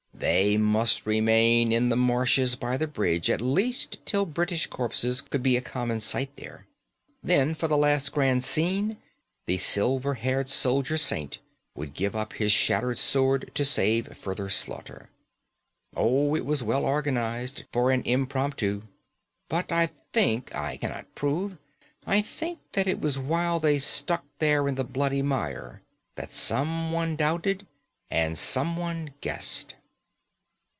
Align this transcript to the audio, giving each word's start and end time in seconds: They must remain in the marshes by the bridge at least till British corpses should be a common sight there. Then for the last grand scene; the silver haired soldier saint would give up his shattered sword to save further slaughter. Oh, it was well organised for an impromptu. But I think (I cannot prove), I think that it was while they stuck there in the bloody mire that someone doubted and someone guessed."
They 0.13 0.55
must 0.55 1.07
remain 1.07 1.71
in 1.71 1.89
the 1.89 1.95
marshes 1.97 2.55
by 2.55 2.77
the 2.77 2.85
bridge 2.87 3.27
at 3.27 3.41
least 3.41 3.97
till 4.05 4.27
British 4.27 4.67
corpses 4.67 5.23
should 5.31 5.41
be 5.41 5.57
a 5.57 5.61
common 5.61 5.99
sight 5.99 6.29
there. 6.35 6.67
Then 7.23 7.55
for 7.55 7.67
the 7.67 7.75
last 7.77 8.11
grand 8.11 8.43
scene; 8.43 8.97
the 9.47 9.57
silver 9.57 10.13
haired 10.13 10.47
soldier 10.47 10.99
saint 10.99 11.39
would 11.73 11.95
give 11.95 12.15
up 12.15 12.33
his 12.33 12.51
shattered 12.51 12.99
sword 12.99 13.49
to 13.55 13.65
save 13.65 14.15
further 14.15 14.47
slaughter. 14.47 15.09
Oh, 15.97 16.35
it 16.35 16.45
was 16.45 16.61
well 16.61 16.85
organised 16.85 17.63
for 17.73 17.89
an 17.89 18.03
impromptu. 18.05 18.83
But 19.49 19.71
I 19.71 19.89
think 20.13 20.53
(I 20.53 20.77
cannot 20.77 21.15
prove), 21.15 21.57
I 22.05 22.21
think 22.21 22.59
that 22.73 22.85
it 22.85 23.01
was 23.01 23.17
while 23.17 23.59
they 23.59 23.79
stuck 23.79 24.23
there 24.37 24.67
in 24.67 24.75
the 24.75 24.83
bloody 24.83 25.23
mire 25.23 25.81
that 26.13 26.31
someone 26.31 27.15
doubted 27.15 27.65
and 28.11 28.37
someone 28.37 29.15
guessed." 29.21 29.73